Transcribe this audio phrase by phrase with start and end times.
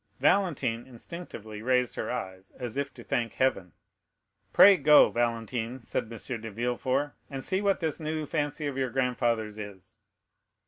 [0.17, 3.71] Valentine instinctively raised her eyes, as if to thank heaven.
[4.51, 6.41] "Pray go, Valentine," said; M.
[6.41, 9.99] de Villefort, "and see what this new fancy of your grandfather's is."